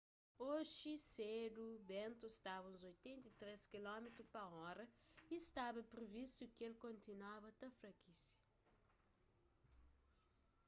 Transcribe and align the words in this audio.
oji 0.51 0.93
sedu 1.11 1.65
bentu 1.89 2.25
staba 2.37 2.65
uns 2.71 2.81
83 2.87 3.67
km/h 3.73 4.81
y 5.35 5.35
stba 5.47 5.81
privistu 5.93 6.43
ki 6.53 6.61
el 6.69 6.75
kontinuaba 6.85 7.49
ta 7.59 7.67
frakise 7.77 8.31